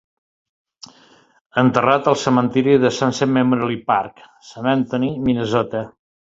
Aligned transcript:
Enterrat 1.63 2.09
al 2.13 2.17
cementiri 2.23 2.75
de 2.87 2.93
Sunset 3.01 3.33
Memorial 3.37 3.77
Park, 3.95 4.27
Saint 4.51 4.75
Anthony, 4.77 5.15
Minnesota. 5.31 5.89